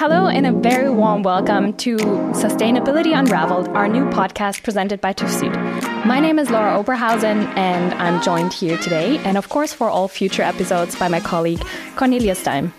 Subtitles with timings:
[0.00, 6.06] Hello, and a very warm welcome to Sustainability Unraveled, our new podcast presented by TÜV
[6.06, 10.08] My name is Laura Oberhausen, and I'm joined here today, and of course, for all
[10.08, 11.62] future episodes, by my colleague
[11.96, 12.72] Cornelius Stein.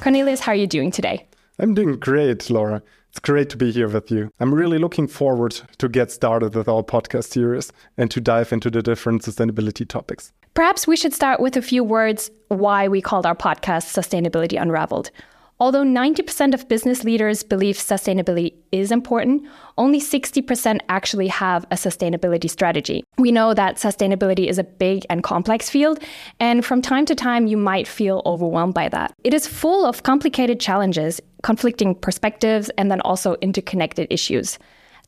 [0.00, 1.24] Cornelius, how are you doing today?
[1.60, 2.82] I'm doing great, Laura.
[3.10, 4.32] It's great to be here with you.
[4.40, 8.72] I'm really looking forward to get started with our podcast series and to dive into
[8.72, 10.32] the different sustainability topics.
[10.54, 15.12] Perhaps we should start with a few words why we called our podcast Sustainability Unraveled.
[15.58, 19.42] Although 90% of business leaders believe sustainability is important,
[19.78, 23.02] only 60% actually have a sustainability strategy.
[23.16, 25.98] We know that sustainability is a big and complex field,
[26.40, 29.14] and from time to time, you might feel overwhelmed by that.
[29.24, 34.58] It is full of complicated challenges, conflicting perspectives, and then also interconnected issues.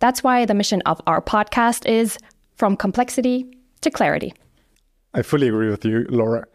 [0.00, 2.16] That's why the mission of our podcast is
[2.56, 3.50] From Complexity
[3.82, 4.32] to Clarity.
[5.12, 6.46] I fully agree with you, Laura.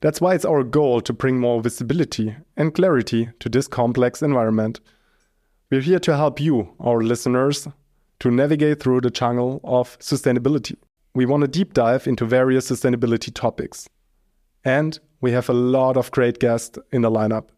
[0.00, 4.80] That's why it's our goal to bring more visibility and clarity to this complex environment.
[5.70, 7.66] We're here to help you, our listeners,
[8.20, 10.76] to navigate through the jungle of sustainability.
[11.14, 13.88] We want to deep dive into various sustainability topics.
[14.64, 17.48] And we have a lot of great guests in the lineup.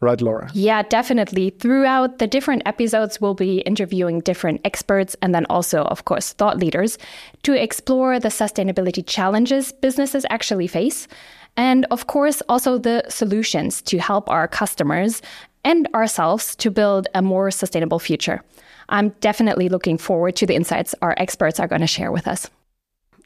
[0.00, 0.50] Right, Laura?
[0.52, 1.50] Yeah, definitely.
[1.50, 6.58] Throughout the different episodes, we'll be interviewing different experts and then also, of course, thought
[6.58, 6.98] leaders
[7.44, 11.08] to explore the sustainability challenges businesses actually face
[11.56, 15.22] and of course, also the solutions to help our customers
[15.64, 18.42] and ourselves to build a more sustainable future.
[18.88, 22.48] I'm definitely looking forward to the insights our experts are going to share with us.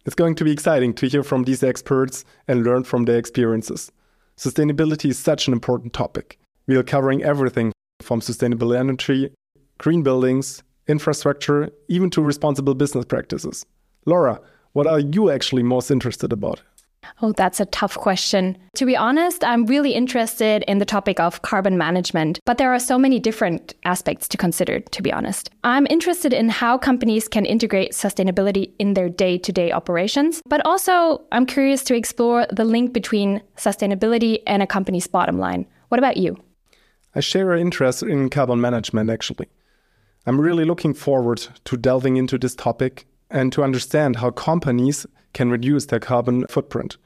[0.06, 3.92] It's going to be exciting to hear from these experts and learn from their experiences.
[4.38, 6.38] Sustainability is such an important topic.
[6.66, 9.30] We are covering everything from sustainable energy,
[9.76, 13.66] green buildings, infrastructure, even to responsible business practices.
[14.06, 14.40] Laura,
[14.72, 16.62] what are you actually most interested about?
[17.22, 18.56] Oh, that's a tough question.
[18.77, 22.78] To be honest, I'm really interested in the topic of carbon management, but there are
[22.78, 25.50] so many different aspects to consider, to be honest.
[25.64, 30.65] I'm interested in how companies can integrate sustainability in their day to day operations, but
[30.65, 35.66] also I'm curious to explore the link between sustainability and a company's bottom line.
[35.88, 36.37] What about you?
[37.15, 39.49] I share an interest in carbon management, actually.
[40.26, 45.50] I'm really looking forward to delving into this topic and to understand how companies can
[45.50, 46.96] reduce their carbon footprint.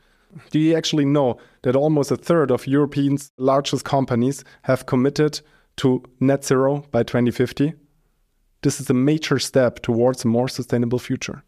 [0.50, 5.40] Do you actually know that almost a third of Europe's largest companies have committed
[5.76, 7.74] to net zero by 2050?
[8.62, 11.44] This is a major step towards a more sustainable future.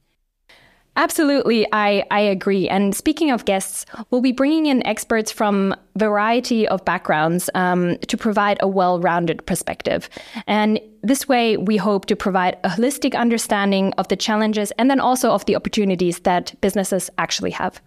[0.97, 2.69] Absolutely, I, I agree.
[2.69, 8.17] And speaking of guests, we'll be bringing in experts from variety of backgrounds um, to
[8.17, 10.09] provide a well-rounded perspective.
[10.47, 14.99] And this way, we hope to provide a holistic understanding of the challenges and then
[14.99, 17.81] also of the opportunities that businesses actually have.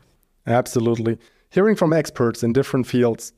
[0.46, 1.18] Absolutely.
[1.50, 3.34] Hearing from experts in different fields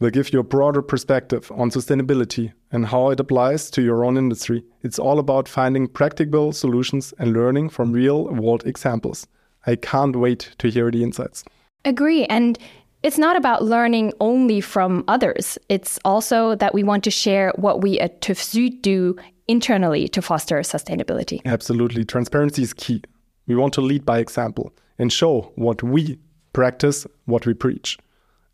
[0.00, 4.16] will give you a broader perspective on sustainability and how it applies to your own
[4.16, 4.64] industry.
[4.82, 9.26] It's all about finding practical solutions and learning from real world examples.
[9.66, 11.44] I can't wait to hear the insights.
[11.84, 12.24] Agree.
[12.26, 12.58] And
[13.02, 15.58] it's not about learning only from others.
[15.68, 19.16] It's also that we want to share what we at TÜV Süd do
[19.46, 21.40] internally to foster sustainability.
[21.44, 22.04] Absolutely.
[22.04, 23.02] Transparency is key.
[23.46, 26.18] We want to lead by example and show what we
[26.52, 27.98] practice, what we preach.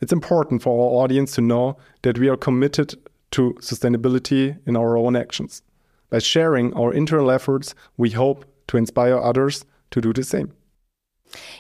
[0.01, 2.95] It's important for our audience to know that we are committed
[3.33, 5.63] to sustainability in our own actions.
[6.11, 10.53] By sharing our internal efforts, we hope to inspire others to do the same.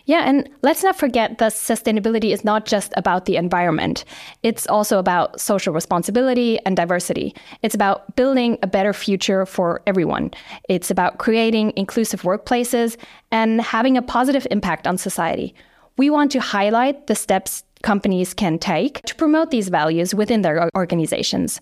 [0.04, 4.04] Yeah, and let's not forget that sustainability is not just about the environment.
[4.42, 7.34] It's also about social responsibility and diversity.
[7.62, 10.30] It's about building a better future for everyone.
[10.68, 12.96] It's about creating inclusive workplaces
[13.30, 15.54] and having a positive impact on society.
[15.96, 20.68] We want to highlight the steps companies can take to promote these values within their
[20.74, 21.60] organizations.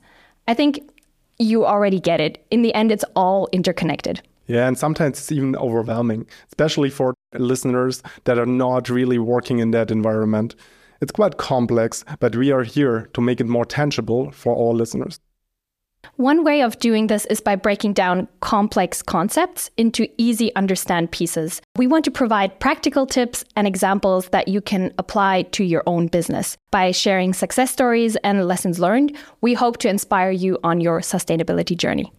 [0.48, 0.80] I think
[1.38, 2.46] you already get it.
[2.50, 4.22] In the end, it's all interconnected.
[4.46, 9.72] Yeah, and sometimes it's even overwhelming, especially for listeners that are not really working in
[9.72, 10.54] that environment.
[11.00, 15.18] It's quite complex, but we are here to make it more tangible for all listeners.
[16.16, 21.60] One way of doing this is by breaking down complex concepts into easy understand pieces.
[21.76, 26.08] We want to provide practical tips and examples that you can apply to your own
[26.08, 26.56] business.
[26.70, 31.76] By sharing success stories and lessons learned, we hope to inspire you on your sustainability
[31.76, 32.12] journey.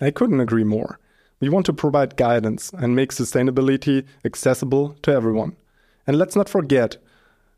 [0.00, 0.98] I couldn't agree more.
[1.40, 5.56] We want to provide guidance and make sustainability accessible to everyone.
[6.06, 6.98] And let's not forget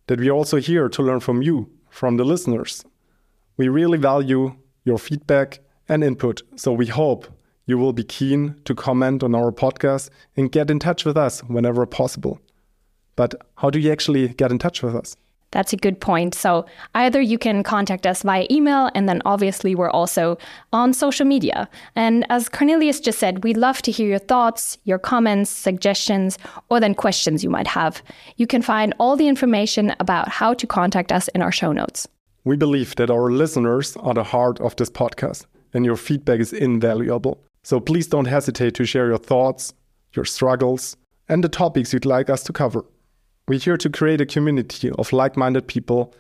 [0.07, 2.85] that we are also here to learn from you, from the listeners.
[3.57, 6.43] We really value your feedback and input.
[6.57, 7.27] So we hope
[7.67, 11.41] you will be keen to comment on our podcast and get in touch with us
[11.45, 12.41] whenever possible.
[13.17, 15.17] But how do you actually get in touch with us?
[15.53, 16.35] That's a good point.
[16.35, 16.65] So
[16.95, 20.39] either you can contact us via email, and then obviously we're also
[20.73, 21.69] on social media.
[21.95, 26.39] And as Cornelius just said, we'd love to hear your thoughts, your comments, suggestions,
[26.71, 28.03] or then questions you might have.
[28.37, 32.09] You can find all the information about how to contact us in our show notes.
[32.45, 36.53] We believe that our listeners are the heart of this podcast, and your feedback is
[36.53, 37.43] invaluable.
[37.63, 39.73] So please don't hesitate to share your thoughts,
[40.15, 40.97] your struggles,
[41.29, 42.85] and the topics you'd like us to cover.
[43.49, 46.15] We're here to create a community of like minded people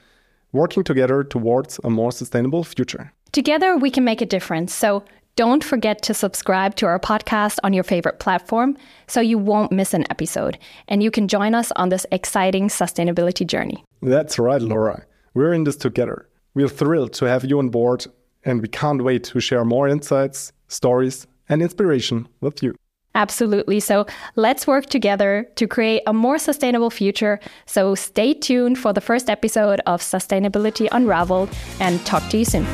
[0.53, 3.13] working together towards a more sustainable future.
[3.33, 4.75] Together, we can make a difference.
[4.75, 5.05] So
[5.35, 8.77] don't forget to subscribe to our podcast on your favorite platform
[9.07, 10.59] so you won't miss an episode
[10.89, 13.83] and you can join us on this exciting sustainability journey.
[14.03, 15.07] That's right, Laura.
[15.33, 16.29] We're in this together.
[16.55, 18.07] We're thrilled to have you on board
[18.45, 22.75] and we can't wait to share more insights, stories, and inspiration with you.
[23.15, 23.79] Absolutely.
[23.81, 24.07] So
[24.37, 27.41] let's work together to create a more sustainable future.
[27.67, 32.67] So stay tuned for the first episode of Sustainability Unraveled and talk to you soon.